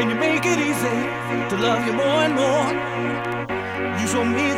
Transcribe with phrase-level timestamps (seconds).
[0.00, 0.98] and you make it easy
[1.50, 4.00] to love you more and more.
[4.00, 4.49] You show me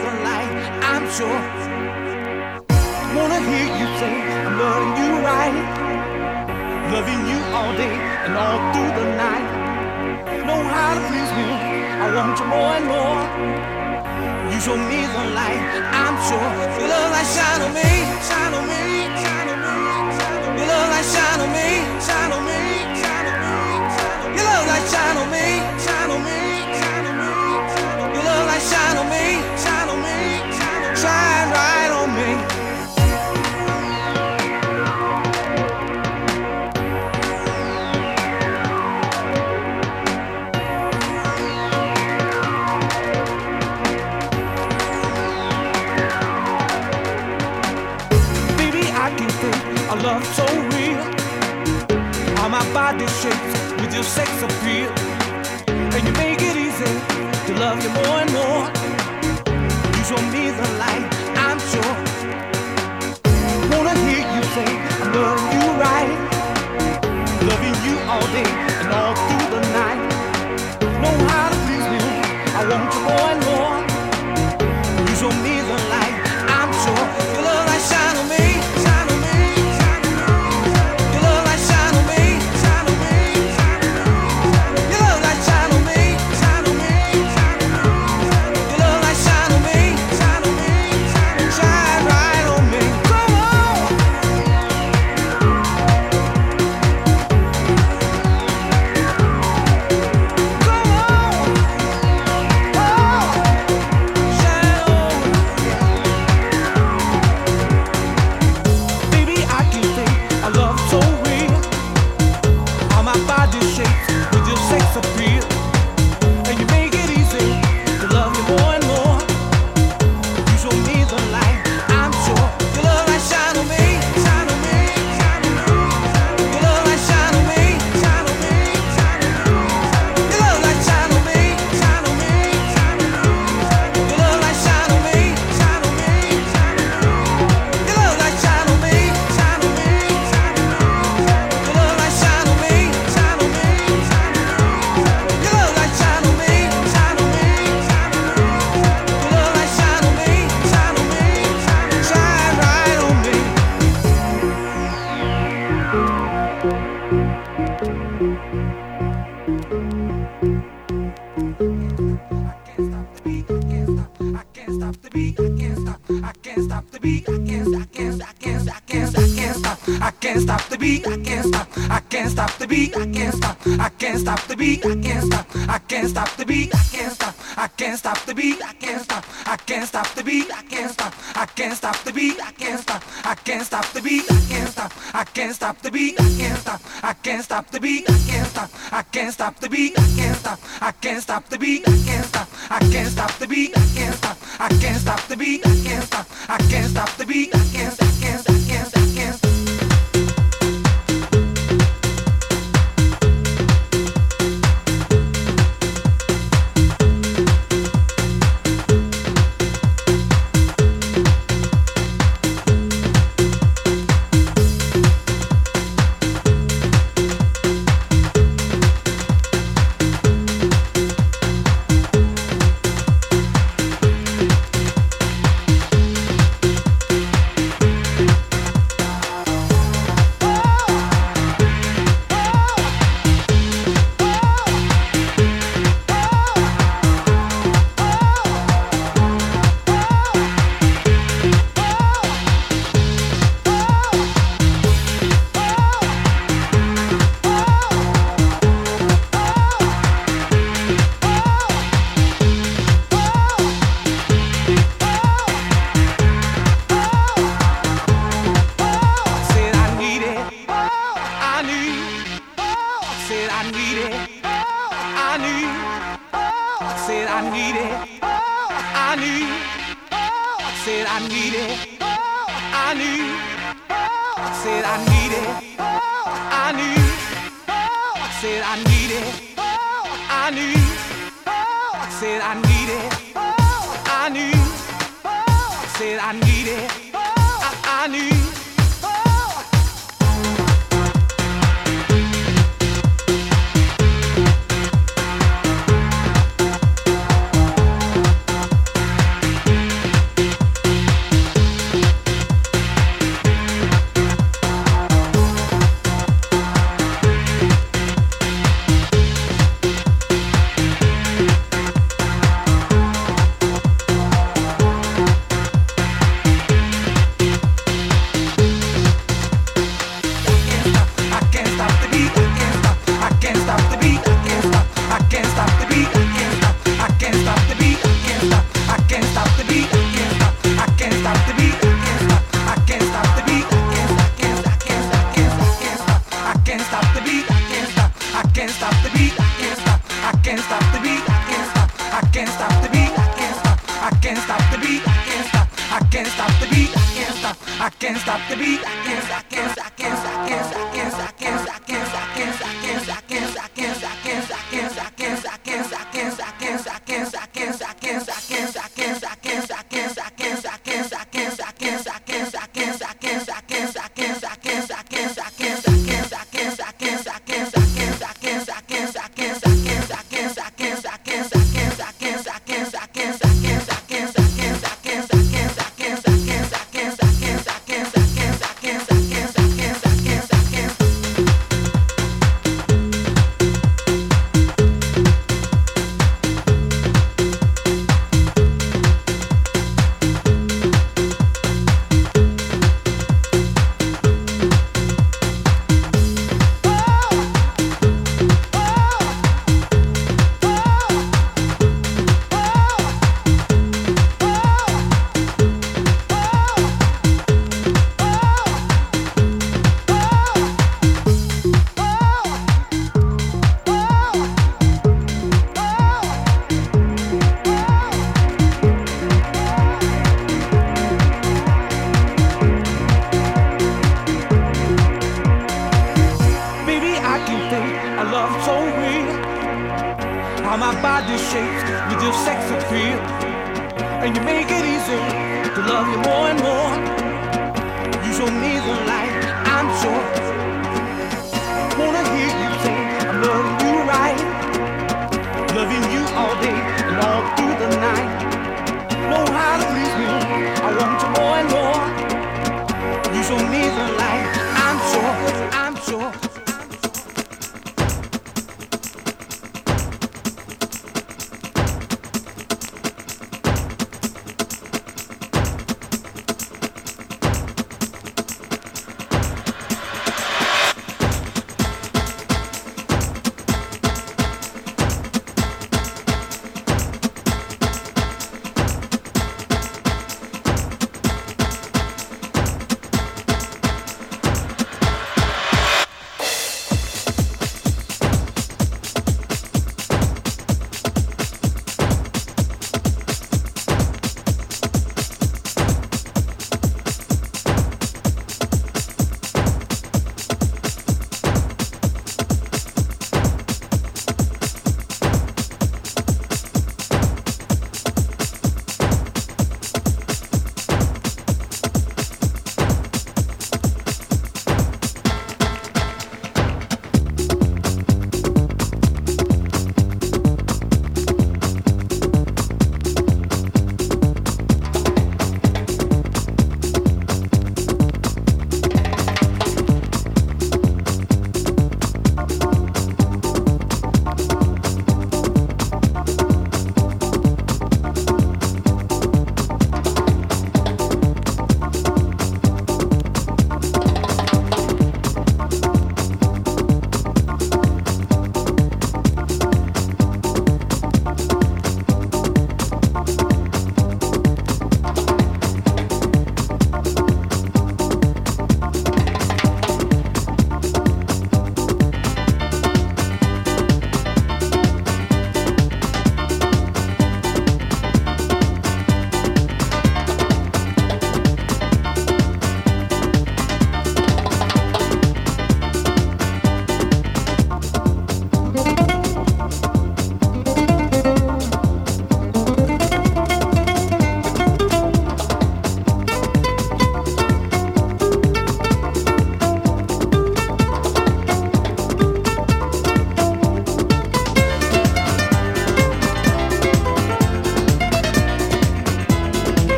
[191.33, 191.89] stop the beat.
[191.89, 192.49] I can't stop.
[192.69, 193.71] I can't stop the beat.
[193.75, 194.37] I can't stop.
[194.61, 195.67] I can't stop the beat.
[195.67, 196.27] I can't stop.
[196.47, 197.55] I can't stop the beat.
[197.55, 198.22] I can't stop.